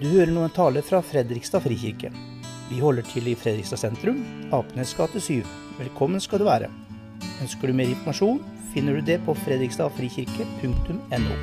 [0.00, 2.08] Du hører nå en tale fra Fredrikstad frikirke.
[2.70, 5.44] Vi holder til i Fredrikstad sentrum, Apenes gate 7.
[5.76, 6.70] Velkommen skal du være.
[7.44, 8.40] Ønsker du mer informasjon,
[8.72, 11.36] finner du det på fredrikstadfrikirke.no.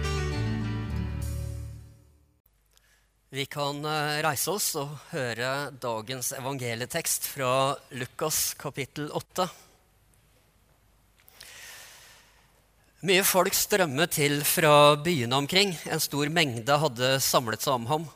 [3.29, 9.45] Vi kan eh, reise oss og høre dagens evangelietekst fra Lukas kapittel 8.
[13.05, 15.77] Mye folk strømmet til fra byene omkring.
[15.85, 18.09] En stor mengde hadde samlet seg om ham,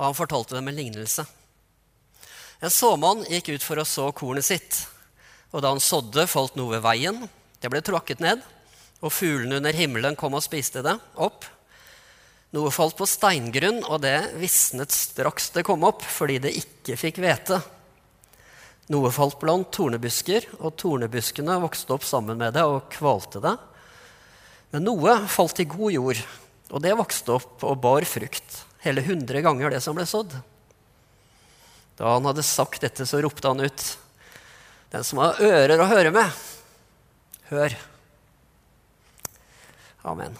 [0.00, 1.26] og han fortalte dem en lignelse.
[2.64, 4.78] En såmann gikk ut for å så kornet sitt,
[5.52, 7.18] og da han sådde, falt noe ved veien.
[7.60, 8.40] Det ble tråkket ned,
[9.04, 11.44] og fuglene under himmelen kom og spiste det opp.
[12.56, 17.20] Noe falt på steingrunn, og det visnet straks det kom opp, fordi det ikke fikk
[17.20, 17.60] hvete.
[18.90, 23.54] Noe falt blant tornebusker, og tornebuskene vokste opp sammen med det og kvalte det.
[24.72, 26.24] Men noe falt i god jord,
[26.72, 30.34] og det vokste opp og bar frukt, hele hundre ganger det som ble sådd.
[32.00, 33.88] Da han hadde sagt dette, så ropte han ut,
[34.90, 36.38] Den som har ører å høre med,
[37.46, 37.76] hør.
[40.02, 40.34] Amen.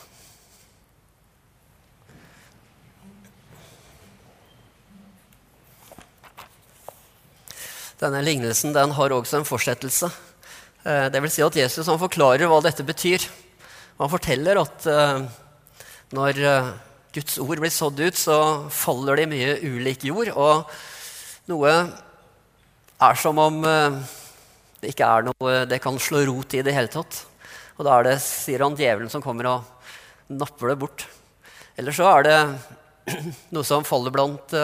[8.00, 10.08] Denne lignelsen den har også en fortsettelse.
[10.82, 13.22] Eh, det vil si at Jesus han forklarer hva dette betyr.
[14.00, 15.26] Han forteller at uh,
[16.16, 16.70] når uh,
[17.10, 18.36] Guds ord blir sådd ut, så
[18.70, 20.30] faller det i mye ulik jord.
[20.38, 21.72] Og noe
[23.00, 23.96] er som om uh,
[24.78, 27.24] det ikke er noe det kan slå rot i det hele tatt.
[27.80, 31.06] Og da er det, sier han, djevelen som kommer og napper det bort.
[31.80, 32.38] Eller så er det
[33.56, 34.54] noe som faller blant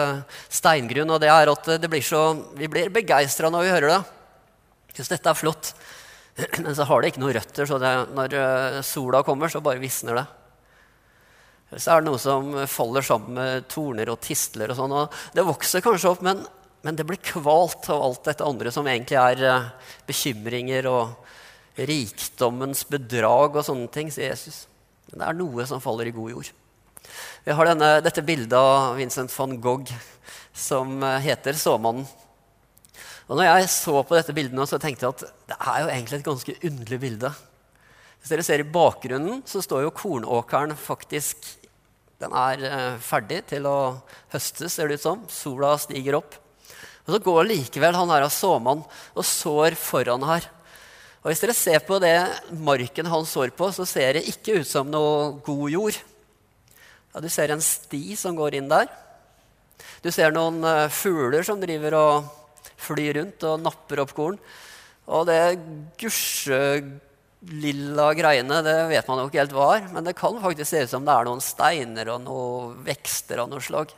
[0.47, 4.01] steingrunn, og det er at det blir så, vi blir begeistra når vi hører det.
[4.95, 5.73] Hvis dette er flott.
[6.63, 9.83] Men så har det ikke noen røtter, så det, når eh, sola kommer, så bare
[9.83, 10.27] visner det.
[11.75, 14.93] Så er det noe som faller sammen med torner og tistler og sånn.
[14.95, 16.45] og Det vokser kanskje opp, men,
[16.85, 19.67] men, det blir kvalt av alt dette andre som egentlig er eh,
[20.07, 24.63] bekymringer og rikdommens bedrag og sånne ting, sier Jesus.
[25.11, 26.53] Men det er noe som faller i god jord.
[27.43, 29.91] Vi har denne, dette bildet av Vincent van Gogh
[30.55, 32.07] som eh, heter 'Såmannen'.
[33.27, 35.91] Og når jeg så på dette bildet nå, så tenkte jeg at det er jo
[35.91, 37.31] egentlig et ganske underlig bilde.
[38.19, 41.53] Hvis dere ser i bakgrunnen, så står jo kornåkeren faktisk
[42.17, 44.01] Den er eh, ferdig til å
[44.33, 45.19] høstes, ser det ut som.
[45.29, 46.33] Sola stiger opp.
[47.05, 50.47] Og så går likevel han her av såmann og sår foran her.
[51.21, 52.17] Og hvis dere ser på det
[52.57, 56.01] marken han sår på, så ser det ikke ut som noe god jord.
[57.13, 58.89] Ja, du ser en sti som går inn der.
[60.03, 62.27] Du ser noen uh, fugler som driver og
[62.77, 64.37] flyr rundt og napper opp korn.
[65.07, 65.39] Og det
[67.47, 70.83] gusjelilla greiene det vet man jo ikke helt hva er, men det kan faktisk se
[70.83, 73.93] ut som det er noen steiner og noen vekster av noe slag.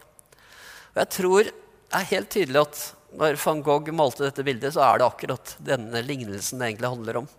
[0.93, 2.81] Og jeg tror det er helt tydelig at
[3.17, 7.21] når van Gogh malte dette bildet, så er det akkurat denne lignelsen det egentlig handler
[7.23, 7.29] om.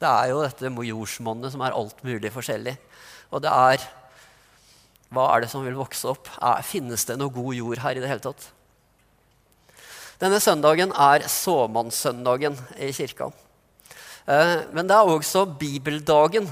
[0.00, 2.76] Det er jo dette jordsmonnet som er alt mulig forskjellig.
[3.30, 3.88] Og det er
[5.10, 6.28] Hva er det som vil vokse opp?
[6.38, 8.44] Er, finnes det noe god jord her i det hele tatt?
[10.22, 13.32] Denne søndagen er såmannssøndagen i kirka.
[14.30, 16.46] Eh, men det er også bibeldagen.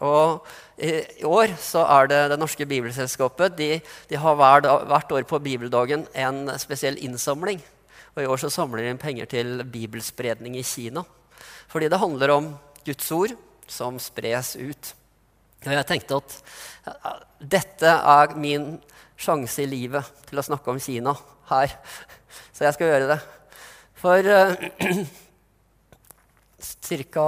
[0.00, 0.46] Og
[0.78, 6.06] i år så er det Det norske bibelselskapet de, de har hvert år på bibeldagen
[6.14, 7.60] en spesiell innsamling.
[8.14, 11.02] Og I år så samler de inn penger til bibelspredning i Kina.
[11.68, 12.48] Fordi det handler om
[12.86, 13.34] Guds ord
[13.66, 14.94] som spres ut.
[15.66, 16.38] Og jeg tenkte at
[17.38, 18.78] dette er min
[19.18, 21.14] sjanse i livet til å snakke om Kina
[21.50, 21.74] her.
[22.54, 23.18] Så jeg skal gjøre det.
[23.98, 24.54] For uh,
[26.58, 27.26] ca.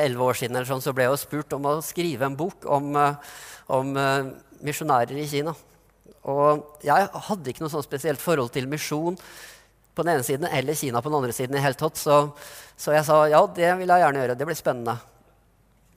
[0.00, 3.36] elleve år siden sånn, så ble jeg spurt om å skrive en bok om, uh,
[3.68, 4.32] om uh,
[4.64, 5.54] misjonærer i Kina.
[6.30, 9.18] Og jeg hadde ikke noe sånn spesielt forhold til misjon
[9.92, 11.56] på den ene siden eller Kina på den andre siden.
[11.56, 12.20] i hele tatt, så,
[12.76, 14.36] så, jeg sa ja, det vil jeg gjerne gjøre.
[14.38, 14.96] Det blir spennende.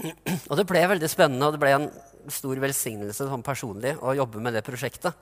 [0.50, 1.86] Og det ble veldig spennende, og det ble en
[2.34, 5.16] stor velsignelse sånn personlig å jobbe med det prosjektet.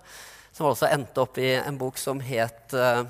[0.56, 3.04] Som også endte opp i en bok som het uh,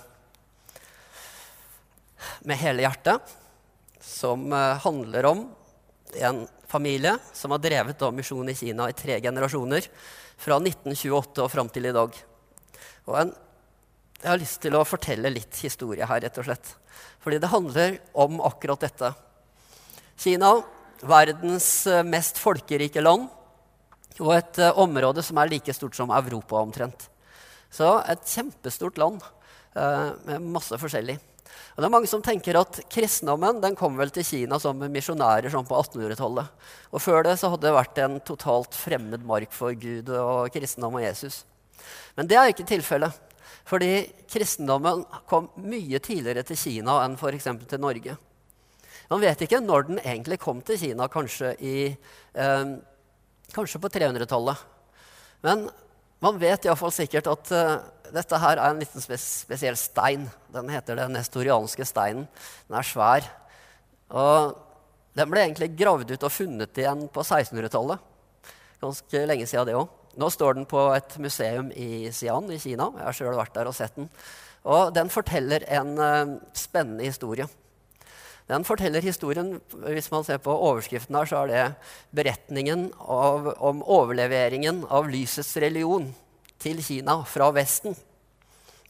[2.48, 3.34] Med hele hjertet.
[4.04, 5.46] Som uh, handler om
[6.20, 9.88] en familie som har drevet da misjon i Kina i tre generasjoner.
[10.38, 12.16] Fra 1928 og fram til i dag.
[13.08, 13.34] Og en,
[14.20, 16.74] jeg har lyst til å fortelle litt historie her, rett og slett.
[17.24, 19.14] Fordi det handler om akkurat dette.
[20.20, 20.56] Kina,
[21.04, 23.30] verdens eh, mest folkerike land,
[24.22, 27.08] og et område som er like stort som Europa omtrent.
[27.74, 31.18] Så et kjempestort land eh, med masse forskjellig.
[31.74, 35.50] Og det er Mange som tenker at kristendommen den kom vel til Kina som misjonærer
[35.50, 36.68] sånn på 1800-tallet.
[36.94, 41.00] Og Før det så hadde det vært en totalt fremmed mark for Gud og kristendom
[41.00, 41.42] og Jesus.
[42.18, 43.18] Men det er ikke tilfellet.
[43.66, 47.48] Fordi kristendommen kom mye tidligere til Kina enn f.eks.
[47.70, 48.18] til Norge.
[49.10, 51.96] Man vet ikke når den egentlig kom til Kina, kanskje, i,
[52.36, 52.66] eh,
[53.56, 54.64] kanskje på 300-tallet.
[55.44, 55.68] Men
[56.24, 57.78] man vet iallfall sikkert at uh,
[58.14, 60.28] dette her er en liten spes spesiell stein.
[60.54, 62.28] Den heter den nestorianske steinen.
[62.70, 63.28] Den er svær.
[64.14, 64.54] Og
[65.18, 68.10] den ble egentlig gravd ut og funnet igjen på 1600-tallet.
[68.84, 69.92] Ganske lenge siden det òg.
[70.20, 72.92] Nå står den på et museum i Xi'an i Kina.
[73.00, 74.10] Jeg har sjøl vært der og sett den.
[74.70, 77.50] Og den forteller en uh, spennende historie.
[78.50, 79.56] Den forteller historien
[79.86, 81.64] Hvis man ser på overskriften her, så er det
[82.16, 86.10] beretningen av, om overleveringen av lysets religion
[86.64, 87.96] til Kina fra Vesten.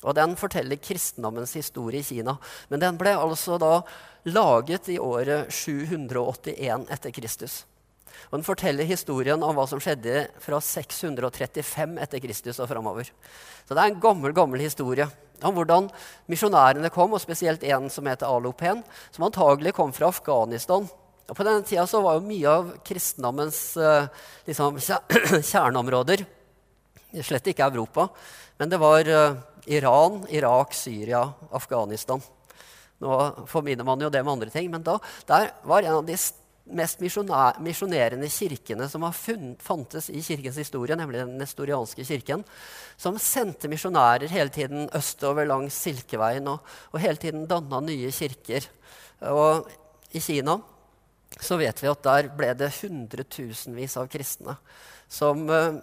[0.04, 2.36] Og den forteller kristendommens historie i Kina.
[2.70, 3.82] Men den ble altså da
[4.28, 7.64] laget i året 781 etter Kristus.
[8.30, 13.10] Og den forteller historien om hva som skjedde fra 635 etter Kristus og framover.
[13.64, 15.08] Så det er en gammel, gammel historie
[15.48, 15.90] om hvordan
[16.32, 20.88] misjonærene kom, og spesielt en som heter Alopen, som antagelig kom fra Afghanistan.
[21.24, 24.08] Og På denne tida var jo mye av kristendommens eh,
[24.50, 24.80] liksom,
[25.52, 26.26] kjerneområder
[27.22, 28.08] slett ikke Europa,
[28.58, 29.36] men det var uh,
[29.70, 32.22] Iran, Irak, Syria, Afghanistan.
[33.04, 33.18] Nå
[33.50, 34.98] forminner man jo det med andre ting, men da,
[35.30, 36.18] der var en av de
[36.64, 39.16] mest misjonerende kirkene som har
[39.60, 42.46] fantes i kirkens historie, nemlig den nestorianske kirken,
[42.98, 46.64] som sendte misjonærer hele tiden østover langs Silkeveien og,
[46.94, 48.70] og hele tiden danna nye kirker.
[49.28, 49.68] Og
[50.16, 50.60] i Kina
[51.42, 54.56] så vet vi at der ble det hundretusenvis av kristne
[55.12, 55.80] som uh,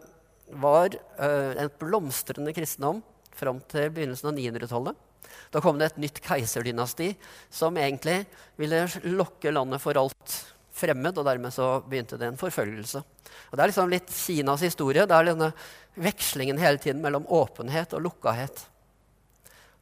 [0.63, 3.03] var uh, en blomstrende kristendom
[3.37, 5.07] fram til begynnelsen av 900-tallet.
[5.51, 7.13] Da kom det et nytt keiserdynasti
[7.53, 8.23] som egentlig
[8.61, 10.37] ville lokke landet for alt
[10.81, 13.03] fremmed, og dermed så begynte det en forfølgelse.
[13.51, 15.07] Og Det er liksom litt Kinas historie.
[15.07, 15.53] Det er denne
[16.01, 18.65] vekslingen hele tiden mellom åpenhet og lukkahet.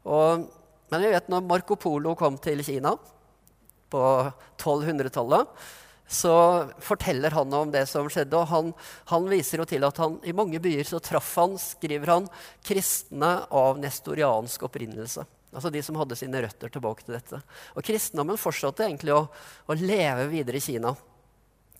[0.08, 0.48] Og,
[0.90, 2.94] men vi vet når Marco Polo kom til Kina
[3.92, 4.02] på
[4.58, 5.48] 1200-tallet,
[6.08, 6.34] så
[6.80, 8.36] forteller han om det som skjedde.
[8.36, 8.70] Og han,
[9.12, 12.30] han, viser jo til at han, i mange byer så traff han, skriver han,
[12.64, 15.26] kristne av nestoriansk opprinnelse.
[15.54, 17.40] Altså de som hadde sine røtter tilbake til dette.
[17.74, 19.22] Og kristendommen fortsatte egentlig å,
[19.68, 20.92] å leve videre i Kina.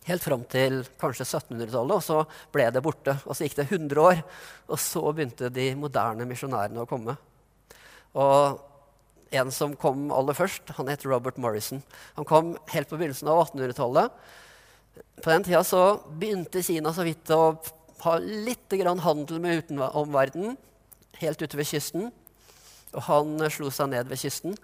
[0.07, 2.23] Helt fram til kanskje 1700-tallet, og så
[2.53, 3.13] ble det borte.
[3.25, 4.23] Og så gikk det 100 år,
[4.71, 7.13] og så begynte de moderne misjonærene å komme.
[8.17, 8.65] Og
[9.37, 11.83] en som kom aller først, han het Robert Morrison.
[12.17, 14.15] Han kom helt på begynnelsen av 1800-tallet.
[15.21, 17.59] På den tida så begynte Kina så vidt å
[18.05, 18.73] ha litt
[19.03, 20.57] handel med utenomverdenen,
[21.19, 22.09] helt ute ved kysten.
[22.95, 24.55] Og han slo seg ned ved kysten.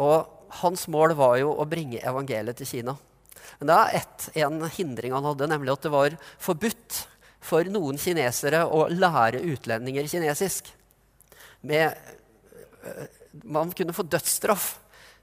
[0.00, 0.28] Og
[0.62, 2.96] hans mål var jo å bringe evangeliet til Kina.
[3.58, 7.02] Men det er ett, en hindring han hadde, nemlig at det var forbudt
[7.42, 10.70] for noen kinesere å lære utlendinger kinesisk.
[11.66, 11.98] Med,
[12.86, 13.06] eh,
[13.44, 14.76] man kunne få dødsstraff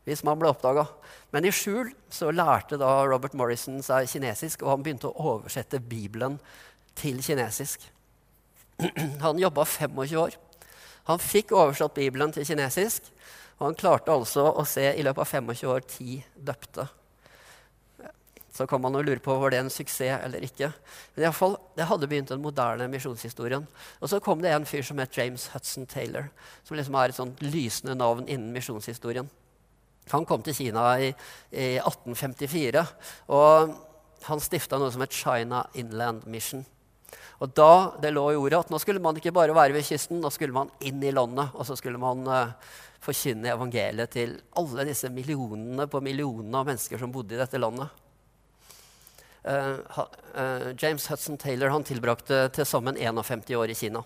[0.07, 0.87] hvis man ble oppdaga.
[1.33, 5.81] Men i skjul så lærte da Robert Morrison seg kinesisk, og han begynte å oversette
[5.81, 6.39] Bibelen
[6.97, 7.85] til kinesisk.
[9.25, 10.35] Han jobba 25 år.
[11.07, 13.09] Han fikk oversatt Bibelen til kinesisk,
[13.59, 16.87] og han klarte altså å se i løpet av 25 år ti døpte.
[18.59, 20.71] Så kan man jo lure på var det en suksess eller ikke.
[21.13, 23.67] Men i alle fall, det hadde begynt den moderne misjonshistorien.
[24.01, 26.27] Og så kom det en fyr som het James Hudson Taylor,
[26.67, 29.29] som liksom er et sånt lysende navn innen misjonshistorien.
[30.09, 31.11] Han kom til Kina i,
[31.53, 32.83] i 1854,
[33.35, 33.75] og
[34.25, 36.65] han stifta noe som het China Inland Mission.
[37.39, 40.19] Og da det lå i ordet at nå skulle man ikke bare være ved kysten,
[40.19, 41.55] nå skulle man inn i landet.
[41.55, 42.51] Og så skulle man uh,
[43.03, 48.05] forkynne evangeliet til alle disse millionene på millionene av mennesker som bodde i dette landet.
[49.39, 49.79] Uh,
[50.35, 54.03] uh, James Hudson Taylor han tilbrakte til sammen 51 år i Kina.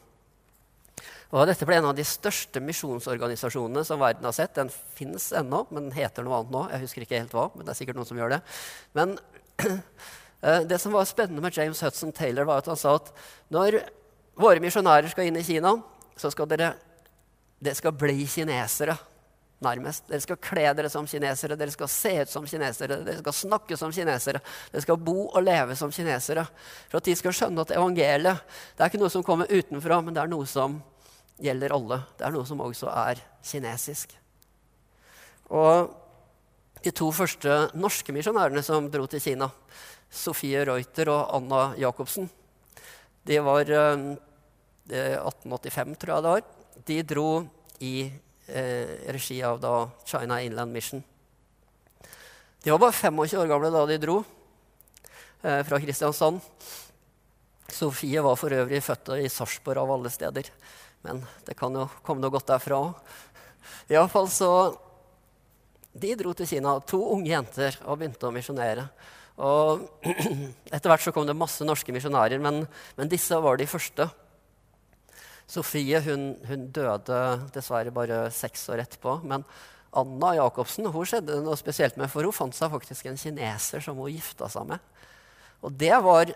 [1.34, 4.54] Og dette ble en av de største misjonsorganisasjonene som verden har sett.
[4.54, 6.68] Den fins ennå, men heter noe annet nå.
[6.70, 8.44] Jeg husker ikke helt hva, men det er sikkert noen som gjør det.
[8.94, 9.16] Men
[10.68, 13.14] det som var spennende med James Hudson Taylor, var at han sa at
[13.54, 13.80] når
[14.36, 15.78] våre misjonærer skal inn i Kina,
[16.20, 16.74] så skal dere
[17.64, 18.96] det skal bli kinesere,
[19.64, 20.08] nærmest.
[20.10, 23.78] Dere skal kle dere som kinesere, dere skal se ut som kinesere, dere skal snakke
[23.80, 24.42] som kinesere.
[24.74, 26.44] Dere skal bo og leve som kinesere.
[26.92, 30.16] For at de skal skjønne at evangeliet det er ikke noe som kommer utenfra, men
[30.16, 30.82] det er noe som
[31.44, 32.02] gjelder alle.
[32.20, 34.18] Det er noe som også er kinesisk.
[35.54, 35.94] Og
[36.84, 39.48] de to første norske misjonærene som dro til Kina,
[40.14, 42.30] Sofie Reuter og Anna Jacobsen,
[43.24, 44.04] de var eh,
[44.92, 46.46] 1885, tror jeg det var.
[46.90, 47.28] De dro
[47.84, 51.04] i eh, regi av da, China Inland Mission.
[52.64, 54.22] De var bare 25 år gamle da de dro
[55.42, 56.44] eh, fra Kristiansand.
[57.74, 60.52] Sofie var for øvrig født i Sarpsborg av alle steder.
[61.04, 63.14] Men det kan jo komme noe godt derfra òg.
[63.92, 64.52] Iallfall så
[65.94, 68.88] De dro til Kina, to unge jenter, og begynte å misjonere.
[69.42, 69.88] Og
[70.74, 72.64] Etter hvert så kom det masse norske misjonærer, men,
[72.98, 74.08] men, disse var de første.
[75.50, 77.22] Sofie hun, hun, døde
[77.56, 79.20] dessverre bare seks år etterpå.
[79.28, 79.46] Men
[79.94, 84.00] Anna Jacobsen hun skjedde noe spesielt med, for hun fant seg faktisk en kineser som
[84.00, 84.94] hun gifta seg med.
[85.64, 86.32] Og det var,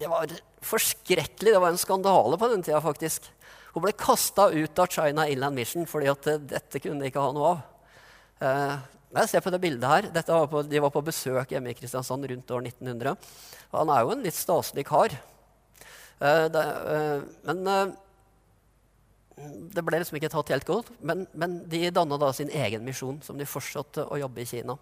[0.00, 0.32] det var
[0.64, 1.54] forskrekkelig.
[1.54, 3.28] Det var en skandale på den tida, faktisk.
[3.74, 7.32] Hun ble kasta ut av China Inland Mission fordi at dette kunne de ikke ha
[7.34, 7.62] noe av.
[8.44, 8.76] Eh,
[9.22, 10.08] jeg ser på det bildet her.
[10.26, 13.28] Var på, de var på besøk hjemme i Kristiansand rundt år 1900.
[13.70, 15.14] Og han er jo en litt staselig kar.
[16.18, 17.92] Uh, det, uh, men uh,
[19.74, 20.90] det ble liksom ikke tatt helt godt.
[21.02, 24.78] Men, men de danna da sin egen misjon, som de fortsatte å jobbe i Kina.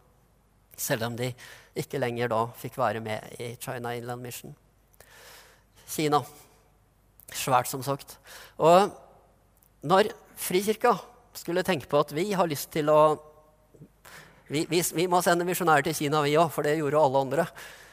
[0.80, 1.32] Selv om de
[1.78, 4.56] ikke lenger da fikk være med i China Inland Mission.
[5.88, 6.22] Kina
[7.32, 8.18] Svært, som sagt.
[8.60, 8.90] Og
[9.88, 10.94] når Frikirka
[11.36, 13.16] skulle tenke på at vi har lyst til å
[14.50, 17.46] Vi, vi, vi må sende misjonærer til Kina, vi òg, for det gjorde alle andre.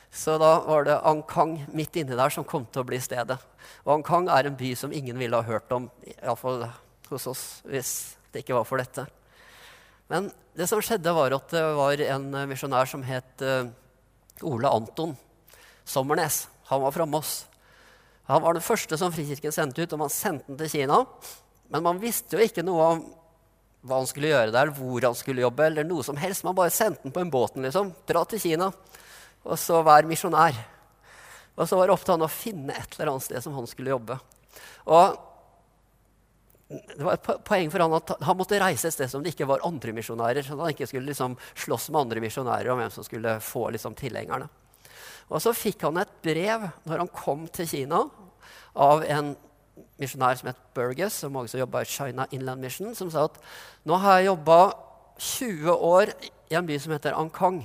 [0.10, 3.38] Så da var det Ankang midt inni der som kom til å bli stedet.
[3.86, 5.88] Og Ankang er en by som ingen ville ha hørt om,
[6.18, 6.66] iallfall
[7.10, 7.94] hos oss, hvis
[8.34, 9.06] det ikke var for dette.
[10.10, 13.70] Men det som skjedde, var at det var en misjonær som het uh,
[14.50, 15.14] Ole Anton
[15.86, 16.48] Sommernes.
[16.70, 17.46] Han var fra Moss.
[18.30, 21.00] Han var den første som Frikirken sendte ut, og man sendte den til Kina.
[21.70, 23.06] Men man visste jo ikke noe om
[23.82, 25.66] hva han skulle gjøre der, hvor han skulle jobbe.
[25.66, 26.44] eller noe som helst.
[26.44, 27.64] Man bare sendte den på en båten.
[27.64, 27.94] liksom.
[28.08, 28.72] Dra til Kina,
[29.44, 30.56] og så vær misjonær.
[31.56, 33.68] Og så var det opp til han å finne et eller annet sted som han
[33.68, 34.20] skulle jobbe.
[34.88, 35.18] Og
[36.70, 39.48] det var et poeng for han at han måtte reise et sted som det ikke
[39.50, 40.46] var andre misjonærer.
[40.46, 43.98] Så han ikke skulle liksom slåss med andre misjonærer om hvem som skulle få liksom
[43.98, 44.48] tilhengerne.
[45.30, 48.04] Og så fikk han et brev når han kom til Kina,
[48.80, 49.34] av en
[50.00, 53.40] misjonær som het Burgess, som også jobba i China Inland Mission, som sa at
[53.88, 54.60] nå har jeg jobba
[55.20, 56.14] 20 år
[56.50, 57.64] i en by som heter Ankang.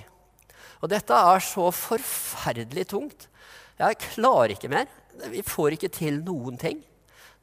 [0.82, 3.28] Og dette er så forferdelig tungt.
[3.78, 4.90] Jeg klarer ikke mer.
[5.30, 6.82] Vi får ikke til noen ting.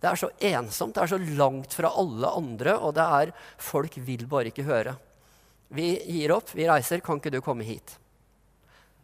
[0.01, 3.99] Det er så ensomt, det er så langt fra alle andre, og det er folk
[4.01, 4.95] vil bare ikke høre.
[5.71, 7.93] Vi gir opp, vi reiser, kan ikke du komme hit?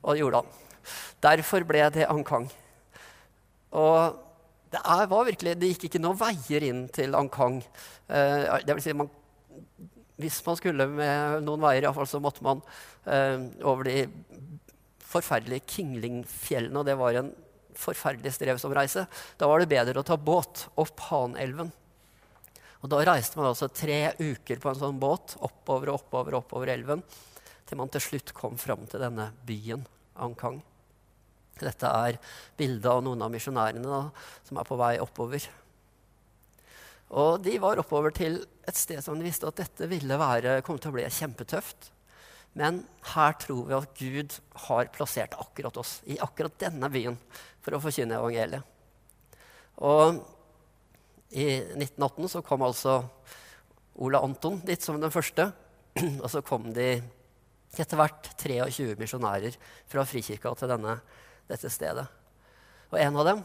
[0.01, 0.55] Og det gjorde han.
[1.23, 2.47] Derfor ble det Ankang.
[3.77, 4.17] Og
[4.83, 7.61] det, var virkelig, det gikk ikke noen veier inn til Ankang.
[8.07, 9.09] Eh, det vil si man,
[10.21, 12.63] hvis man skulle med noen veier, iallfall, så måtte man
[13.05, 14.05] eh, over de
[15.07, 17.33] forferdelige Kinglingfjellene, og det var en
[17.77, 19.05] forferdelig strevsom reise.
[19.37, 21.71] Da var det bedre å ta båt opp Hanelven.
[22.83, 26.73] Og da reiste man altså tre uker på en sånn båt oppover og oppover, oppover
[26.75, 27.01] elven
[27.67, 29.83] til man til slutt kom fram til denne byen,
[30.23, 30.61] Ankang.
[31.65, 32.19] Dette er
[32.59, 34.01] bildet av noen av misjonærene
[34.47, 35.47] som er på vei oppover.
[37.17, 40.79] Og de var oppover til et sted som de visste at dette ville være, kom
[40.79, 41.91] til å bli kjempetøft.
[42.57, 42.81] Men
[43.13, 47.15] her tror vi at Gud har plassert akkurat oss i akkurat denne byen
[47.63, 48.65] for å forkynne evangeliet.
[49.85, 50.23] Og
[51.37, 51.45] i
[51.75, 53.01] 1918 så kom altså
[54.01, 55.51] Ola Anton dit som den første.
[56.23, 56.97] Og så kom de
[57.77, 59.55] etter hvert 23 misjonærer
[59.89, 60.97] fra Frikirka til denne
[61.47, 62.05] dette stedet.
[62.91, 63.43] Og en av dem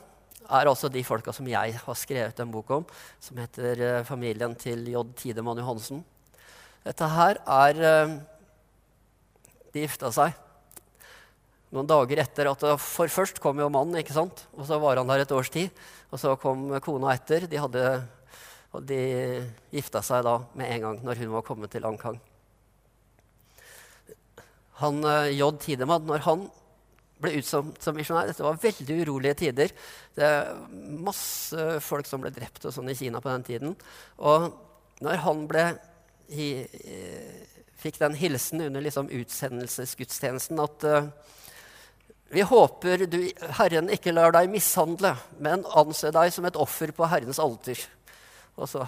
[0.52, 2.86] er også de folka som jeg har skrevet en bok om,
[3.22, 5.04] som heter uh, 'Familien til J.
[5.16, 6.02] Tidemann Johansen'.
[6.84, 8.20] Dette her er uh,
[9.72, 10.34] De gifta seg
[11.72, 14.44] noen dager etter at For først kom jo mannen, ikke sant?
[14.52, 15.70] og så var han der et års tid.
[16.12, 17.46] Og så kom kona etter.
[17.48, 17.84] De, hadde,
[18.76, 19.00] og de
[19.72, 22.20] gifta seg da med en gang når hun var kommet til Ankang.
[24.82, 25.48] Han, uh, J.
[25.64, 26.44] Tidemann, når han
[27.22, 28.28] ble utsatt som misjonær.
[28.30, 29.72] Dette var veldig urolige tider.
[30.16, 30.52] Det er
[31.02, 33.76] masse folk som ble drept og sånn i Kina på den tiden.
[34.18, 34.50] Og
[35.02, 35.66] når han ble
[36.32, 36.48] i,
[37.82, 41.08] fikk den hilsen under liksom utsendelsesgudstjenesten at uh,
[42.32, 43.18] vi håper du,
[43.58, 45.12] Herren ikke lar deg mishandle,
[45.42, 47.76] men anse deg som et offer på Herrens alter.
[48.56, 48.86] Og så,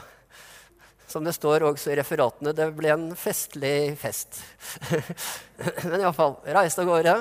[1.11, 4.41] som det står også i referatene, det ble en festlig fest.
[5.91, 7.19] men iallfall, reiste av gårde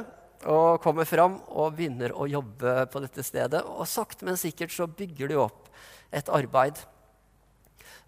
[0.50, 3.62] og kommer fram og begynner å jobbe på dette stedet.
[3.64, 5.70] Og sakte, men sikkert så bygger de opp
[6.14, 6.82] et arbeid.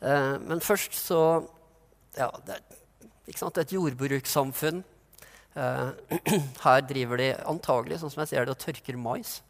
[0.01, 1.21] Eh, men først så
[2.15, 2.61] Ja, det
[3.27, 4.83] er et jordbrukssamfunn.
[5.55, 5.89] Eh,
[6.65, 9.41] her driver de antagelig, sånn som jeg ser det, og tørker mais.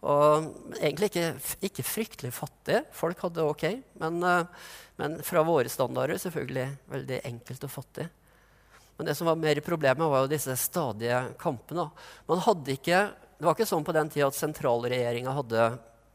[0.00, 1.26] Og egentlig ikke,
[1.68, 2.84] ikke fryktelig fattige.
[2.96, 3.64] Folk hadde det ok,
[4.00, 4.70] men, eh,
[5.00, 8.08] men fra våre standarder selvfølgelig veldig enkelt og fattig.
[9.00, 11.86] Men det som var mer problemet, var jo disse stadige kampene.
[12.28, 12.98] Man hadde ikke,
[13.40, 15.68] det var ikke sånn på den tida at sentralregjeringa hadde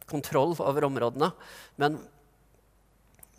[0.06, 1.32] kontroll over områdene.
[1.82, 1.96] Men,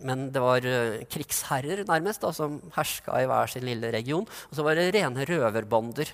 [0.02, 4.26] men det var uh, krigsherrer nærmest da, som herska i hver sin lille region.
[4.50, 6.10] Og så var det rene røverbander.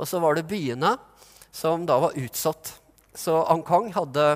[0.00, 0.94] Og så var det byene
[1.52, 2.72] som da var utsatt.
[3.12, 4.26] Så Ankang hadde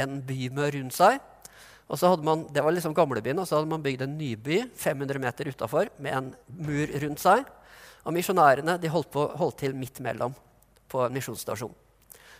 [0.00, 1.20] en bymør rundt seg.
[1.92, 4.62] Og så hadde man, Det var liksom gamlebyen, og så hadde man bygd en nyby
[4.80, 7.44] 500 meter utafor med en mur rundt seg.
[8.08, 10.34] Og misjonærene de holdt, på, holdt til midt mellom
[10.88, 11.74] på en misjonsstasjon.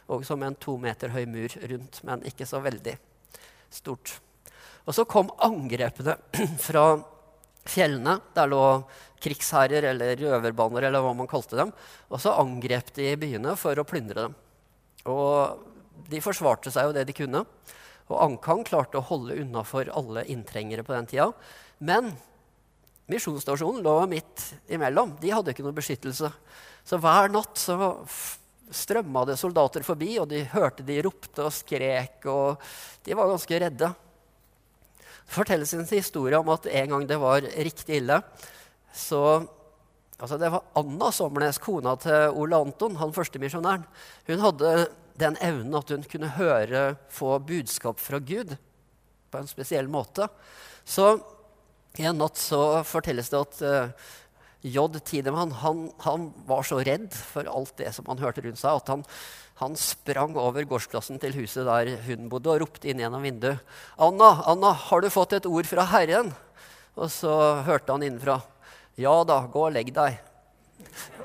[0.08, 2.96] Og som en to meter høy mur rundt, men ikke så veldig
[3.72, 4.16] stort.
[4.88, 6.16] Og så kom angrepene
[6.66, 6.86] fra
[7.68, 8.18] fjellene.
[8.34, 8.62] Der lå
[9.22, 11.70] krigsherrer eller røverbaner eller hva man kalte dem.
[12.10, 14.34] Og så angrep de byene for å plyndre dem.
[15.12, 17.44] Og de forsvarte seg jo det de kunne.
[18.10, 21.30] Og Ankang klarte å holde unna for alle inntrengere på den tida.
[21.78, 22.12] Men
[23.10, 25.16] misjonsstasjonen lå midt imellom.
[25.20, 26.30] De hadde ikke noe beskyttelse.
[26.82, 27.94] Så hver natt så
[28.72, 32.62] strømma det soldater forbi, og de hørte de ropte og skrek, og
[33.04, 33.90] de var ganske redde.
[35.22, 38.22] Det fortelles en historie om at en gang det var riktig ille,
[38.92, 39.42] så
[40.22, 43.82] Altså, det var Anna Sommernes, kona til Ole Anton, han første misjonæren.
[44.28, 44.68] Hun hadde
[45.20, 48.56] den evnen at hun kunne høre, få budskap fra Gud
[49.32, 50.28] på en spesiell måte.
[50.84, 51.14] Så
[52.00, 54.10] en natt så fortelles det at uh,
[54.62, 54.86] J.
[55.04, 58.92] Tidemann han, han, var så redd for alt det som han hørte rundt seg, at
[58.92, 59.02] han,
[59.58, 63.60] han sprang over gårdsplassen til huset der hun bodde, og ropte inn gjennom vinduet.
[63.98, 66.32] 'Anna, Anna, har du fått et ord fra Herren?'
[66.92, 67.32] Og så
[67.64, 68.42] hørte han innenfra.
[69.00, 70.20] 'Ja da, gå og legg deg.'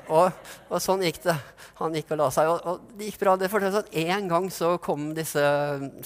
[0.08, 0.32] Og,
[0.70, 1.36] og sånn gikk det.
[1.78, 3.36] Han gikk og la seg, og, og det gikk bra.
[3.38, 5.42] Det fortelles at En gang så kom disse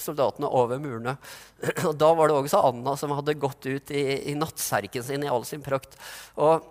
[0.01, 1.15] soldatene over murene.
[1.87, 5.31] Og Da var det også Anna som hadde gått ut i, i nattserken sin i
[5.31, 5.97] all sin prakt.
[6.37, 6.69] Og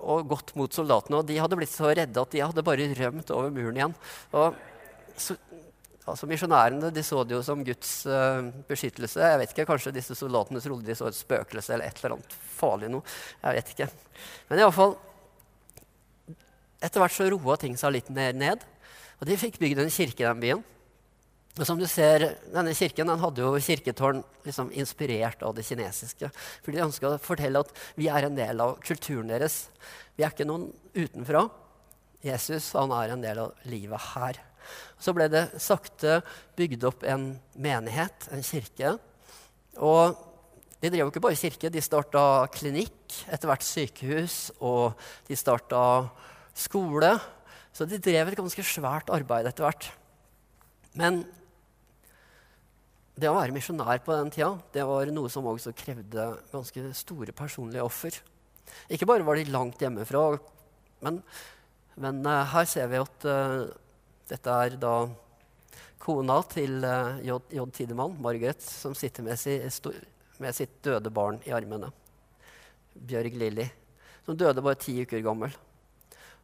[0.00, 1.20] og gått mot soldatene.
[1.20, 3.96] Og de hadde blitt så redde at de hadde bare rømt over muren igjen.
[4.32, 4.56] Og
[5.20, 5.36] så,
[6.08, 9.20] altså Misjonærene de så det jo som Guds uh, beskyttelse.
[9.20, 12.40] Jeg vet ikke, Kanskje disse soldatene trodde de så et spøkelse eller et eller annet
[12.56, 13.04] farlig noe.
[13.44, 13.90] Jeg vet ikke.
[14.50, 14.96] Men iallfall
[16.80, 18.64] Etter hvert så roa ting seg litt ned.
[19.20, 20.62] Og de fikk bygd en kirke i den byen.
[21.58, 26.30] Og som du ser, Denne kirken den hadde jo kirketårn liksom inspirert av det kinesiske.
[26.64, 29.66] For de ønska å fortelle at vi er en del av kulturen deres.
[30.16, 31.48] Vi er ikke noen utenfra.
[32.24, 34.40] Jesus han er en del av livet her.
[35.00, 36.20] Så ble det sakte
[36.56, 38.96] bygd opp en menighet, en kirke.
[39.80, 40.16] Og
[40.80, 44.96] de drev jo ikke bare kirke, de starta klinikk, etter hvert sykehus, og
[45.28, 45.82] de starta
[46.60, 47.14] skole.
[47.72, 49.90] Så de drev et ganske svært arbeid etter hvert.
[50.98, 51.22] Men
[53.20, 57.34] det å være misjonær på den tida det var noe som også krevde ganske store
[57.36, 58.16] personlige offer.
[58.90, 60.22] Ikke bare var de langt hjemmefra,
[61.04, 61.18] men,
[62.00, 63.66] men uh, her ser vi at uh,
[64.30, 64.94] dette er da
[66.00, 67.40] kona til uh, J.
[67.56, 67.66] J.
[67.76, 69.58] Tidemann, Margaret, som sitter med, si,
[70.40, 71.90] med, sitt døde barn i armene.
[72.94, 73.66] Bjørg Lilly,
[74.24, 75.52] som døde bare ti uker gammel.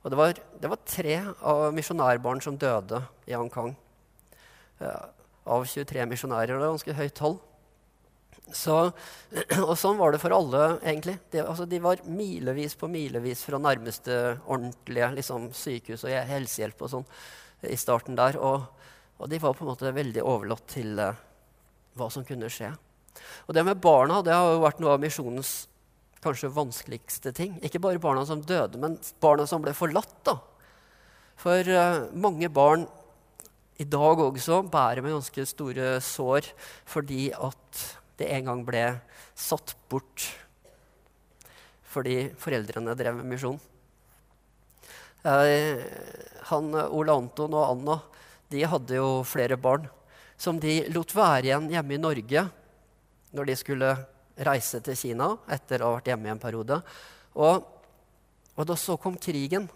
[0.04, 3.50] Og det var, det var tre av misjonærbarn som døde i Hong
[4.76, 5.08] Uh,
[5.48, 6.50] av 23 misjonærer.
[6.52, 7.38] Det var ganske høyt tall.
[8.52, 8.74] Så,
[9.68, 11.16] og sånn var det for alle, egentlig.
[11.32, 16.92] De, altså, de var milevis på milevis fra nærmeste ordentlige liksom, sykehus og helsehjelp og
[16.92, 17.08] sånn
[17.66, 18.36] i starten der.
[18.36, 18.66] Og,
[19.16, 21.16] og, de var på en måte veldig overlatt til uh,
[21.96, 22.74] hva som kunne skje.
[23.48, 25.56] Og det med barna det har jo vært noe av misjonens
[26.26, 27.56] kanskje vanskeligste ting.
[27.64, 30.18] Ikke bare barna som døde, men barna som ble forlatt.
[30.26, 30.38] da.
[31.40, 32.86] For uh, mange barn
[33.76, 36.48] i dag også bærer med ganske store sår
[36.88, 37.82] fordi at
[38.16, 38.84] det en gang ble
[39.36, 40.30] satt bort
[41.96, 43.60] fordi foreldrene drev med misjon.
[45.24, 45.80] Uh,
[46.50, 48.00] han, Ole Anton og Anna
[48.52, 49.88] de hadde jo flere barn
[50.40, 52.44] som de lot være igjen hjemme i Norge
[53.36, 53.94] når de skulle
[54.44, 56.80] reise til Kina etter å ha vært hjemme i en periode.
[57.36, 57.64] Og,
[58.56, 59.68] og da så kom krigen.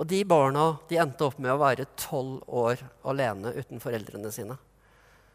[0.00, 4.56] Og de barna de endte opp med å være tolv år alene uten foreldrene sine.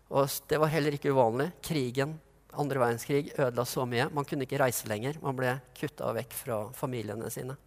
[0.07, 1.51] Og det var heller ikke uvanlig.
[1.65, 2.15] Krigen,
[2.57, 4.07] andre verdenskrig, ødela så mye.
[4.13, 5.19] Man kunne ikke reise lenger.
[5.23, 7.57] Man ble kutta vekk fra familiene sine.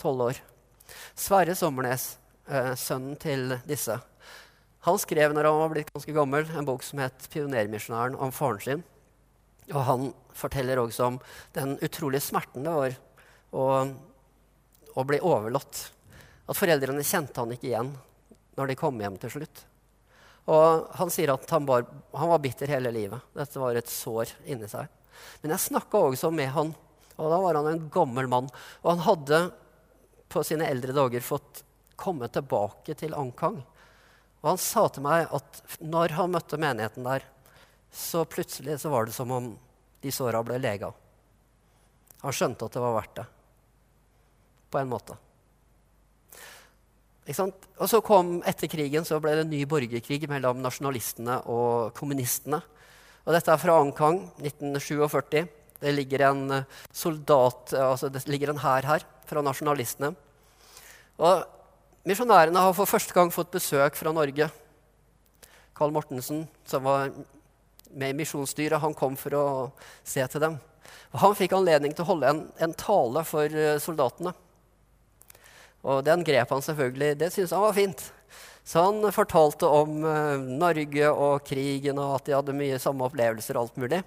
[0.00, 0.42] Tolv år.
[1.18, 3.96] Sverre Sommernes, eh, sønnen til disse,
[4.86, 8.60] han skrev når han var blitt ganske gammel, en bok som het 'Pionermisjonæren', om faren
[8.60, 8.84] sin.
[9.72, 11.20] Og han forteller også om
[11.56, 12.96] den utrolige smerten det var
[13.56, 13.64] å,
[14.94, 15.86] å bli overlatt
[16.46, 17.90] at foreldrene kjente han ikke igjen
[18.56, 19.64] når de kom hjem til slutt.
[20.46, 23.24] Og han sier at han var, han var bitter hele livet.
[23.34, 24.86] Dette var et sår inni seg.
[25.42, 26.70] Men jeg snakka også med han,
[27.16, 28.50] og da var han en gammel mann.
[28.84, 29.40] Og han hadde
[30.30, 31.64] på sine eldre dager fått
[31.98, 33.58] komme tilbake til Ankang.
[34.42, 37.24] Og han sa til meg at når han møtte menigheten der,
[37.92, 39.52] så plutselig så var det som om
[40.02, 40.90] de såra ble lega.
[42.22, 43.26] Han skjønte at det var verdt det.
[44.70, 45.16] På en måte.
[47.26, 52.60] Og så kom Etter krigen så ble det en ny borgerkrig mellom nasjonalistene og kommunistene.
[53.26, 55.46] Og dette er fra Ankang 1947.
[55.82, 60.12] Det ligger en eh, soldat, altså det ligger en hær her fra nasjonalistene.
[61.18, 61.42] Og
[62.06, 64.46] misjonærene har for første gang fått besøk fra Norge.
[65.76, 67.10] Carl Mortensen, som var
[67.90, 68.80] med misjonsdyret.
[68.80, 69.46] han kom for å
[70.04, 70.58] se til dem.
[71.12, 74.34] Og han fikk anledning til å holde en, en tale for eh, soldatene.
[75.86, 77.18] Og den grep han selvfølgelig.
[77.20, 78.02] Det syntes han var fint.
[78.66, 83.54] Så han fortalte om uh, Norge og krigen og at de hadde mye samme opplevelser
[83.54, 84.00] og alt mulig.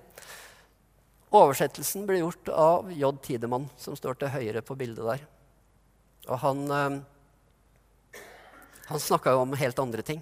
[1.30, 3.14] Oversettelsen ble gjort av J.
[3.24, 5.24] Tidemann, som står til høyre på bildet der.
[6.28, 8.20] Og han, uh,
[8.92, 10.20] han snakka jo om helt andre ting.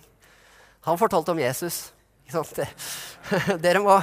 [0.85, 1.87] Han fortalte om Jesus.
[3.63, 3.95] Dere må,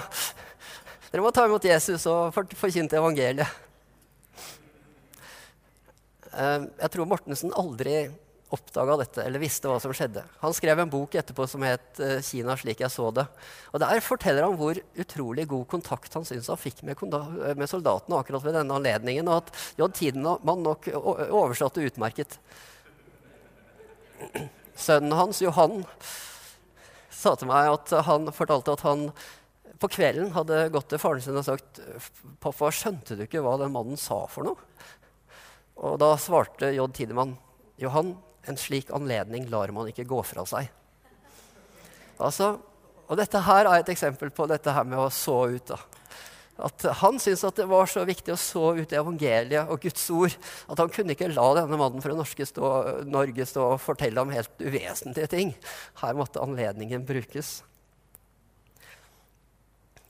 [1.10, 3.60] dere må ta imot Jesus og forkynne evangeliet.
[6.34, 8.06] Eh, jeg tror Mortensen aldri
[8.54, 10.22] oppdaga dette eller visste hva som skjedde.
[10.42, 13.26] Han skrev en bok etterpå som het eh, 'Kina slik jeg så det'.
[13.72, 17.00] Og Der forteller han hvor utrolig god kontakt han syns han fikk med,
[17.56, 19.88] med, soldatene akkurat ved denne anledningen, og at J.
[19.92, 22.38] Tidemann nok oversatte utmerket.
[24.86, 25.84] Sønnen hans, Johan,
[27.24, 29.08] sa til meg at han fortalte at han
[29.82, 31.80] på kvelden hadde gått til faren sin og sagt
[32.40, 34.70] 'Pappa, skjønte du ikke hva den mannen sa for noe?'
[35.74, 36.86] Og da svarte J.
[36.94, 37.34] Tidemann
[37.82, 38.14] Johan,
[38.46, 40.68] en slik anledning lar man ikke gå fra seg.
[42.22, 42.52] Altså,
[43.08, 45.66] og dette her er et eksempel på dette her med å så ut.
[45.66, 45.80] da.
[46.54, 50.34] At Han syntes at det var så viktig å så ut evangeliet og Guds ord
[50.70, 52.68] at han kunne ikke la denne mannen fra Norge stå,
[53.10, 55.50] Norge stå og fortelle om helt uvesentlige ting.
[55.98, 57.56] Her måtte anledningen brukes.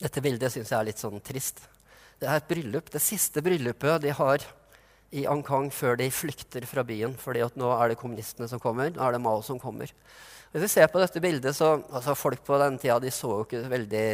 [0.03, 1.65] Dette bildet syns jeg er litt sånn trist.
[2.21, 4.45] Det er et bryllup, det siste bryllupet de har
[5.15, 7.15] i Ankang før de flykter fra byen.
[7.17, 8.91] fordi nå er det kommunistene som kommer.
[8.91, 9.89] Nå er det Mao som kommer.
[10.53, 13.45] Hvis vi ser på dette bildet, så altså Folk på den tida de så jo
[13.47, 14.07] ikke veldig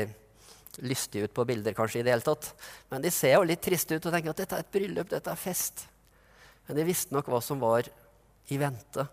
[0.79, 2.53] lystige ut på bilder, kanskje, i det hele tatt.
[2.93, 5.33] Men de ser jo litt triste ut og tenker at dette er et bryllup, dette
[5.33, 5.87] er fest.
[6.69, 7.89] Men de visste nok hva som var
[8.51, 9.07] i vente.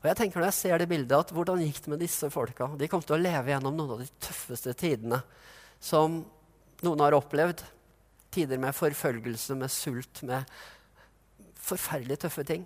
[0.00, 2.70] Og jeg tenker når jeg ser det bildet, at Hvordan gikk det med disse folka?
[2.78, 5.20] De kom til å leve gjennom noen av de tøffeste tidene
[5.80, 6.20] som
[6.84, 7.64] noen har opplevd.
[8.30, 10.46] Tider med forfølgelse, med sult, med
[11.60, 12.64] forferdelig tøffe ting.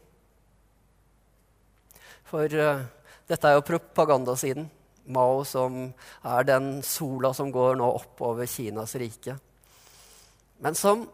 [2.29, 2.85] For uh,
[3.31, 4.69] dette er jo propagandasiden.
[5.13, 5.89] Mao som
[6.25, 9.37] er den sola som går nå oppover Kinas rike.
[10.65, 11.05] Men som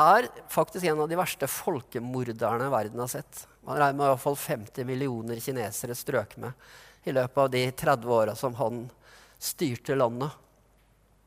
[0.00, 3.46] er faktisk en av de verste folkemorderne verden har sett.
[3.66, 6.52] Man regner med iallfall 50 millioner kinesere strøk med
[7.06, 8.84] i løpet av de 30 åra som han
[9.38, 10.30] styrte landet.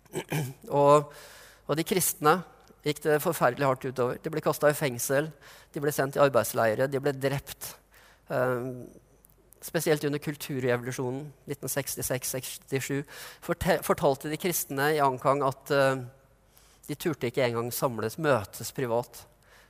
[0.73, 1.11] Og,
[1.69, 2.39] og de kristne
[2.85, 4.17] gikk det forferdelig hardt utover.
[4.23, 5.27] De ble kasta i fengsel,
[5.73, 7.73] de ble sendt i arbeidsleire, de ble drept.
[8.31, 8.87] Um,
[9.61, 13.03] spesielt under kulturrevolusjonen 1966-67
[13.83, 15.99] fortalte de kristne i Ankang at uh,
[16.87, 19.25] de turte ikke engang samles, møtes privat.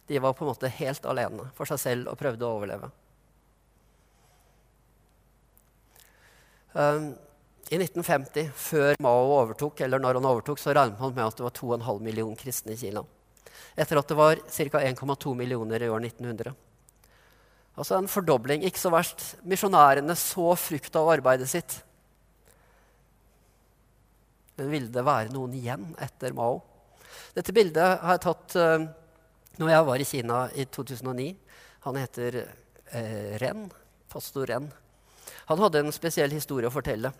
[0.07, 2.91] De var på en måte helt alene for seg selv og prøvde å overleve.
[6.73, 7.11] Um,
[7.69, 11.45] i 1950, før Mao overtok, eller når han overtok, så regnet man med at det
[11.45, 13.03] var 2,5 millioner kristne i Kina.
[13.77, 14.81] Etter at det var ca.
[14.81, 16.55] 1,2 millioner i år 1900.
[17.79, 18.65] Altså en fordobling.
[18.67, 19.23] Ikke så verst.
[19.47, 21.77] Misjonærene så frukt av arbeidet sitt.
[24.59, 26.59] Men ville det være noen igjen etter Mao?
[27.35, 28.83] Dette bildet har jeg tatt uh,
[29.61, 31.29] når jeg var i Kina i 2009.
[31.87, 33.69] Han heter uh, Ren.
[34.09, 34.67] Pastor Ren.
[35.49, 37.13] Han hadde en spesiell historie å fortelle.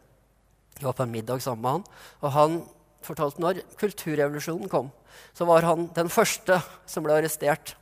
[0.80, 1.86] Jeg var på en middag sammen med han,
[2.24, 2.58] og han
[3.06, 4.90] fortalte når kulturrevolusjonen kom,
[5.36, 7.76] så var han den første som ble arrestert.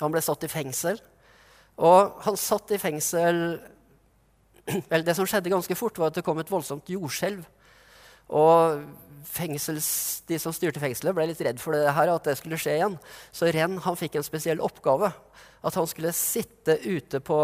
[0.00, 1.00] Han ble satt i fengsel.
[1.78, 3.42] Og han satt i fengsel
[4.90, 7.40] Vel, det som skjedde ganske fort, var at det kom et voldsomt jordskjelv.
[8.36, 8.82] Og
[9.24, 9.86] fengsels,
[10.28, 12.98] de som styrte fengselet, ble litt redd for det her, at det skulle skje igjen.
[13.32, 15.08] Så Renn han fikk en spesiell oppgave.
[15.64, 17.38] At han skulle sitte ute på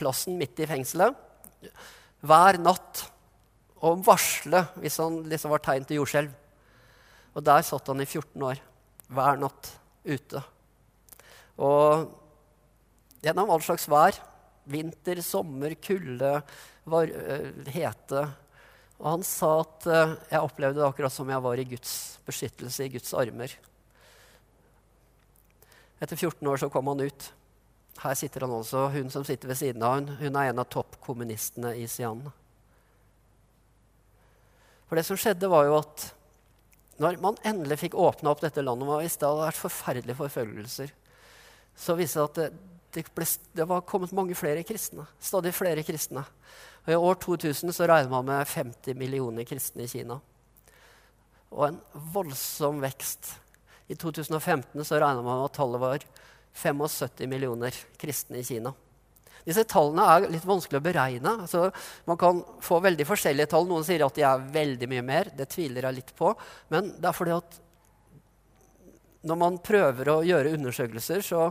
[0.00, 1.12] plassen midt i fengselet
[2.24, 3.04] hver natt
[3.84, 6.32] og varsle hvis han liksom var tegn til jordskjelv.
[7.36, 8.60] Og der satt han i 14 år,
[9.12, 9.70] hver natt
[10.04, 10.42] ute.
[11.60, 12.08] Og
[13.24, 14.16] gjennom all slags vær,
[14.70, 16.38] vinter, sommer, kulde,
[16.90, 18.22] var, uh, hete
[19.00, 21.92] Og han sa at uh, jeg opplevde det akkurat som jeg var i Guds
[22.26, 23.54] beskyttelse, i Guds armer.
[26.00, 27.30] Etter 14 år så kom han ut.
[28.00, 28.86] Her sitter han også.
[28.94, 32.22] Hun som sitter ved siden av hun, hun er en av toppkommunistene i Sian.
[34.88, 36.08] For det som skjedde, var jo at
[37.00, 40.90] når man endelig fikk åpna opp dette landet, og hvis det hadde vært forferdelige forfølgelser,
[41.80, 42.48] så viste det at det,
[42.94, 45.06] det, ble, det, var kommet mange flere kristne.
[45.22, 46.24] Stadig flere kristne.
[46.86, 50.18] Og I år 2000 så regner man med 50 millioner kristne i Kina.
[51.50, 51.80] Og en
[52.14, 53.34] voldsom vekst.
[53.90, 56.06] I 2015 så regner man med at tallet var
[56.54, 58.74] 75 millioner kristne i Kina.
[59.46, 61.32] Disse tallene er litt vanskelig å beregne.
[61.46, 61.70] Altså,
[62.08, 63.66] man kan få veldig forskjellige tall.
[63.70, 65.30] Noen sier at de er veldig mye mer.
[65.36, 66.34] Det tviler jeg litt på.
[66.72, 67.60] Men det er fordi at
[69.30, 71.48] når man prøver å gjøre undersøkelser, så,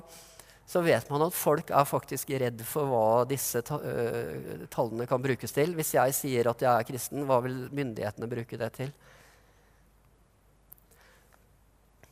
[0.69, 5.21] så vet man at folk er faktisk redd for hva disse ta, uh, tallene kan
[5.21, 5.73] brukes til.
[5.73, 8.91] Hvis jeg sier at jeg er kristen, hva vil myndighetene bruke det til?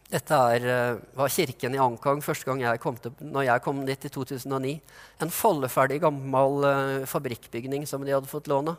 [0.09, 3.85] Dette er, uh, var kirken i Ankang første gang jeg kom til, når jeg kom
[3.85, 4.73] dit i 2009.
[5.21, 8.73] En falleferdig, gammel uh, fabrikkbygning som de hadde fått låne.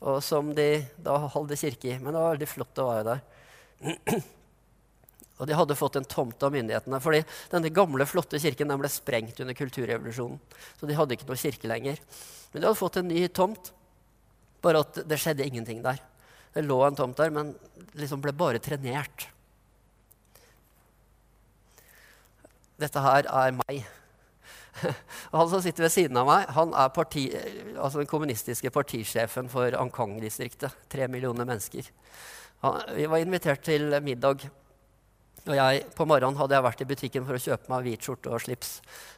[0.00, 1.98] Og som de da holdt kirke i.
[2.02, 4.20] Men det var veldig flott å være der.
[5.40, 7.00] og de hadde fått en tomt av myndighetene.
[7.00, 10.38] fordi denne gamle, flotte kirken ble sprengt under kulturrevolusjonen.
[10.78, 12.00] Så de hadde ikke noe kirke lenger.
[12.52, 13.72] Men de hadde fått en ny tomt.
[14.60, 16.00] Bare at det skjedde ingenting der.
[16.52, 17.54] Det lå en tomt der, men
[17.96, 19.28] liksom ble bare trenert.
[22.80, 23.86] Dette her er meg.
[25.32, 27.26] Han som sitter ved siden av meg, han er parti,
[27.74, 30.76] altså den kommunistiske partisjefen for Ankang-distriktet.
[30.90, 31.90] Tre millioner mennesker.
[32.64, 34.46] Han, vi var invitert til middag.
[35.48, 38.32] Og jeg, på morgenen hadde jeg vært i butikken for å kjøpe meg hvit skjorte
[38.32, 38.74] og slips.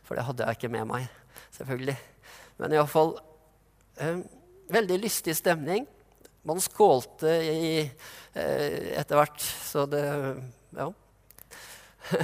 [0.06, 1.08] For det hadde jeg ikke med meg,
[1.56, 1.96] selvfølgelig.
[2.62, 3.16] Men iallfall
[3.98, 4.20] eh,
[4.72, 5.86] veldig lystig stemning.
[6.46, 10.04] Man skålte i, eh, etter hvert, så det
[10.72, 10.90] Ja.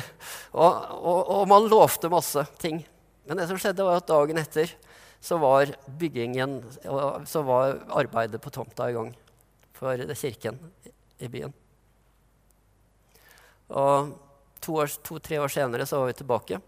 [0.58, 2.80] og, og, og, man lovte masse ting.
[3.28, 4.72] Men det som skjedde, var at dagen etter
[5.20, 6.60] så var byggingen
[7.26, 9.12] Så var arbeidet på tomta i gang
[9.74, 10.58] for kirken
[11.18, 11.54] i byen.
[13.68, 14.14] Og
[14.64, 16.60] to-tre to, år senere så var vi tilbake.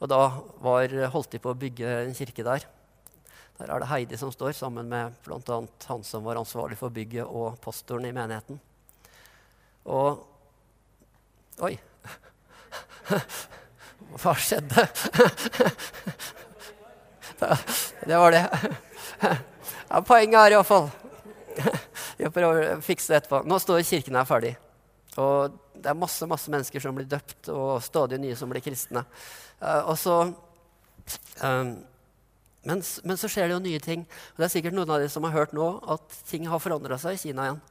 [0.00, 0.20] Og da
[0.64, 2.64] var, holdt de på å bygge en kirke der.
[3.60, 5.60] Der er det Heidi som står, sammen med bl.a.
[5.90, 8.60] han som var ansvarlig for bygget, og pastoren i menigheten.
[9.84, 10.26] Og
[11.60, 11.74] Oi!
[14.22, 14.86] Hva skjedde?
[17.40, 18.44] Det var det.
[19.88, 20.90] Ja, poenget er iallfall
[22.18, 23.42] Vi prøver å fikse det etterpå.
[23.48, 24.54] Nå står kirken her ferdig.
[25.18, 29.02] Og det er masse masse mennesker som blir døpt, og stadig nye som blir kristne.
[29.58, 30.16] Uh, og så,
[31.42, 31.72] um,
[32.62, 34.04] men, men, så skjer det jo nye ting.
[34.04, 37.00] Og det er sikkert noen av de som har hørt nå at ting har forandra
[37.00, 37.62] seg i Kina igjen.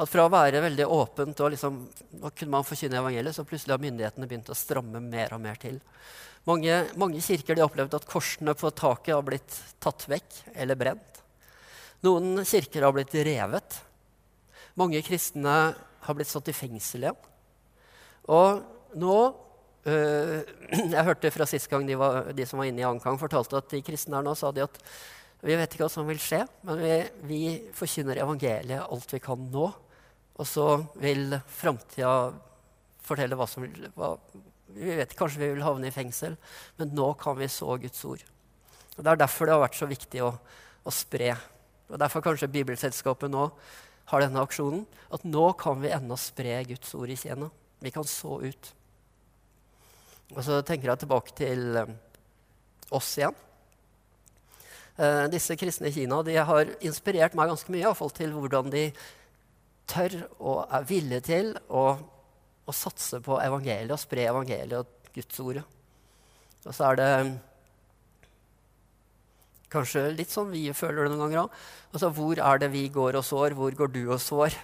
[0.00, 1.76] At fra å være veldig åpent og liksom,
[2.22, 5.60] nå kunne man forkynne evangeliet, så plutselig har myndighetene begynt å stramme mer og mer
[5.60, 5.76] til.
[6.48, 11.20] Mange, mange kirker har opplevd at korsene på taket har blitt tatt vekk eller brent.
[12.06, 13.76] Noen kirker har blitt revet.
[14.80, 15.74] Mange kristne
[16.10, 17.30] har blitt satt i fengsel igjen.
[18.30, 19.16] Og nå
[19.88, 20.36] øh,
[20.94, 23.72] Jeg hørte fra sist gang de, var, de, som var inne i Ankang, fortalte at
[23.72, 24.78] de kristne her nå sa de at
[25.40, 27.42] vi vet ikke hva som vil skje, men vi, vi
[27.72, 29.70] forkynner evangeliet alt vi kan nå.
[30.40, 30.66] Og så
[31.00, 32.12] vil framtida
[33.04, 34.14] fortelle hva som vil hva,
[34.70, 36.36] Vi vet kanskje vi vil havne i fengsel,
[36.78, 38.22] men nå kan vi så Guds ord.
[38.96, 40.30] Og Det er derfor det har vært så viktig å,
[40.84, 41.32] å spre.
[41.88, 43.48] Og Derfor kanskje Bibelselskapet nå
[44.10, 44.84] har denne aksjonen.
[45.14, 47.50] At nå kan vi ennå spre Guds ord i Kina.
[47.80, 48.72] Vi kan så ut.
[50.36, 51.94] Og så tenker jeg tilbake til um,
[52.94, 53.34] oss igjen.
[55.00, 58.70] Eh, disse kristne i Kina de har inspirert meg ganske mye i fall, til hvordan
[58.72, 58.84] de
[59.90, 61.84] tør og er villige til å,
[62.66, 65.62] å satse på evangeliet og spre evangeliet og Guds ord.
[66.66, 67.12] Og så er det
[69.70, 71.58] kanskje litt sånn vi føler det noen ganger òg.
[71.92, 73.56] Altså, hvor er det vi går og sår?
[73.58, 74.56] Hvor går du og sår?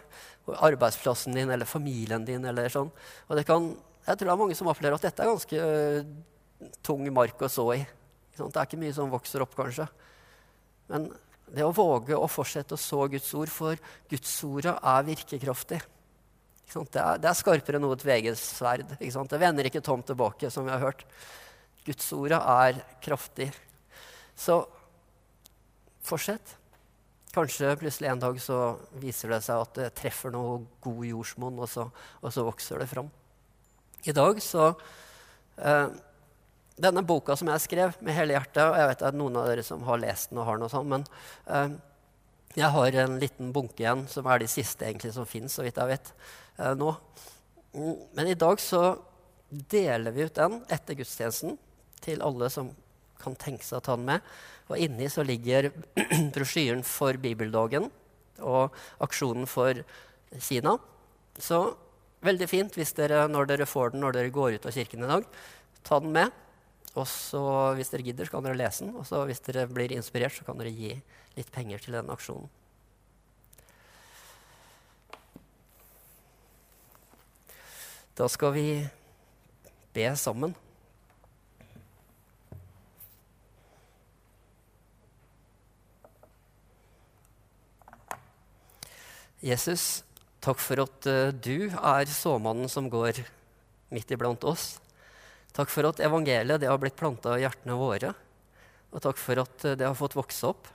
[0.47, 2.90] Arbeidsplassen din eller familien din eller sånn.
[3.27, 3.73] Og det kan,
[4.07, 7.51] jeg tror det er mange som opplever at dette er ganske uh, tung mark å
[7.51, 7.81] så i.
[8.37, 9.88] Det er ikke mye som vokser opp, kanskje.
[10.92, 11.09] Men
[11.55, 13.79] det å våge å fortsette å så Guds ord, for
[14.11, 15.81] Guds ordet er virkekraftig.
[16.66, 18.97] Det er, det er, skarpere enn noe tveget sverd.
[18.99, 21.05] Det vender ikke tomt tilbake, som vi har hørt.
[21.87, 23.53] Guds ordet er kraftig.
[24.37, 24.59] Så
[26.07, 26.57] fortsett.
[27.37, 28.61] Kanskje plutselig en dag så
[29.03, 33.11] viser det seg at det treffer noe god jordsmonn, og, og, så vokser det fram.
[34.07, 34.71] I dag så
[35.59, 35.90] eh,
[36.81, 39.64] denne boka som jeg skrev med hele hjertet og Jeg vet at noen av dere
[39.66, 41.05] som har lest den, og har noe sånt, men
[41.51, 41.77] eh,
[42.57, 45.77] jeg har en liten bunke igjen, som er de siste egentlig som fins, så vidt
[45.77, 46.12] jeg vet,
[46.57, 46.95] eh, nå.
[48.16, 48.97] Men i dag så
[49.51, 51.59] deler vi ut den etter gudstjenesten
[52.01, 52.73] til alle som
[53.21, 54.25] kan tenke seg å ta den med.
[54.66, 55.70] Og inni så ligger
[56.35, 57.90] brosjyren for bibeldagen
[58.42, 58.74] og
[59.05, 59.79] aksjonen for
[60.42, 60.74] Kina.
[61.38, 61.61] Så
[62.26, 65.12] veldig fint hvis dere, når dere får den når dere går ut av kirken i
[65.12, 65.31] dag,
[65.87, 66.35] ta den med.
[66.96, 67.42] Og så
[67.76, 68.94] hvis dere gidder, så kan dere lese den.
[68.96, 70.94] Og så hvis dere blir inspirert, så kan dere gi
[71.37, 72.48] litt penger til den aksjonen.
[78.16, 78.68] Da skal vi
[79.92, 80.57] be sammen.
[89.47, 90.03] Jesus,
[90.43, 93.21] takk for at uh, du er såmannen som går
[93.95, 94.81] midt iblant oss.
[95.55, 98.11] Takk for at evangeliet det har blitt planta i hjertene våre.
[98.91, 100.67] Og takk for at uh, det har fått vokse opp.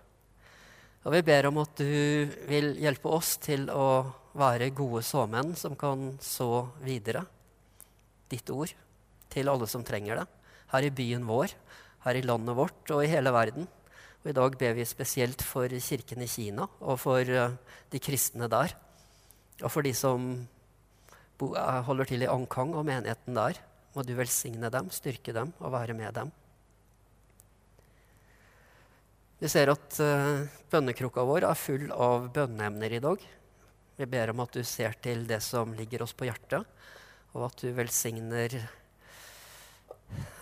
[1.04, 4.06] Og vi ber om at du vil hjelpe oss til å
[4.38, 7.26] være gode såmenn som kan så videre
[8.32, 8.72] ditt ord
[9.32, 10.28] til alle som trenger det.
[10.72, 11.52] Her i byen vår,
[12.06, 13.68] her i landet vårt og i hele verden.
[14.22, 17.56] Og I dag ber vi spesielt for kirken i Kina og for uh,
[17.90, 18.76] de kristne der.
[19.64, 20.28] Og for de som
[21.42, 23.58] uh, holder til i Ankang og menigheten der.
[23.96, 26.30] Må du velsigne dem, styrke dem og være med dem.
[29.42, 33.26] Vi ser at uh, bønnekrukka vår er full av bønneemner i dag.
[33.98, 36.62] Vi ber om at du ser til det som ligger oss på hjertet,
[37.34, 38.54] og at du velsigner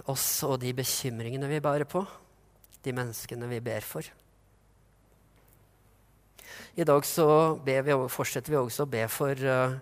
[0.09, 2.03] oss og de bekymringene vi bærer på,
[2.85, 4.07] de menneskene vi ber for.
[6.79, 9.77] I dag vi, fortsetter vi også å be for uh,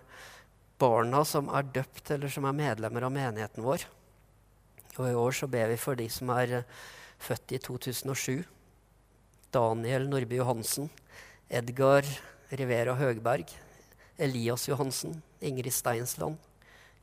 [0.80, 3.84] barna som er døpt, eller som er medlemmer av menigheten vår.
[4.98, 6.78] Og i år så ber vi for de som er uh,
[7.22, 8.42] født i 2007.
[9.54, 10.90] Daniel Nordby Johansen,
[11.48, 12.04] Edgar
[12.50, 13.48] Rivera Høgberg,
[14.18, 16.36] Elias Johansen, Ingrid Steinsland,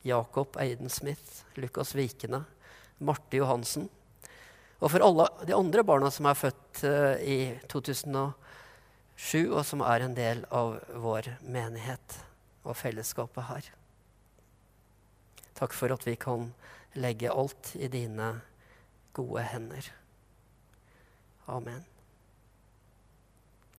[0.06, 2.44] Jakob Eidensmith, Lukas Vikene,
[2.98, 3.88] Marte Johansen.
[4.80, 7.38] Og for alle de andre barna som er født uh, i
[7.72, 8.34] 2007,
[9.48, 12.20] og som er en del av vår menighet
[12.66, 13.70] og fellesskapet her.
[15.56, 16.50] Takk for at vi kan
[16.96, 18.34] legge alt i dine
[19.16, 19.88] gode hender.
[21.48, 21.84] Amen.